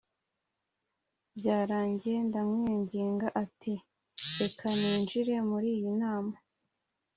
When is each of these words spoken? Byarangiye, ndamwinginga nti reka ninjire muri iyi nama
Byarangiye, 1.37 2.17
ndamwinginga 2.27 3.27
nti 3.47 3.73
reka 4.39 4.67
ninjire 4.79 5.35
muri 5.49 5.67
iyi 5.77 5.91
nama 6.01 6.35